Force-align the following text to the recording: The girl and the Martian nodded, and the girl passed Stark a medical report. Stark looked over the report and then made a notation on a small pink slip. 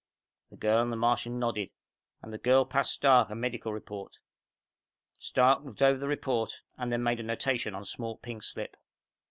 The 0.49 0.57
girl 0.57 0.81
and 0.81 0.91
the 0.91 0.95
Martian 0.97 1.37
nodded, 1.37 1.69
and 2.23 2.33
the 2.33 2.39
girl 2.39 2.65
passed 2.65 2.91
Stark 2.91 3.29
a 3.29 3.35
medical 3.35 3.71
report. 3.71 4.17
Stark 5.19 5.63
looked 5.63 5.83
over 5.83 5.99
the 5.99 6.07
report 6.07 6.55
and 6.75 6.91
then 6.91 7.03
made 7.03 7.19
a 7.19 7.23
notation 7.23 7.75
on 7.75 7.83
a 7.83 7.85
small 7.85 8.17
pink 8.17 8.41
slip. 8.41 8.77